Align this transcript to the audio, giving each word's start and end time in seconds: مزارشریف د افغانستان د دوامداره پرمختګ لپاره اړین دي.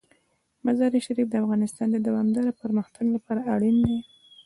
مزارشریف 0.65 1.27
د 1.29 1.35
افغانستان 1.43 1.87
د 1.91 1.97
دوامداره 2.07 2.51
پرمختګ 2.61 3.05
لپاره 3.15 3.41
اړین 3.53 3.77
دي. 3.85 3.97